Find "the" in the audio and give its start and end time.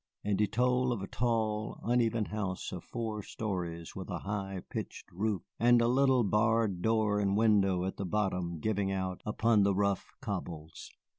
7.97-8.05, 9.61-9.75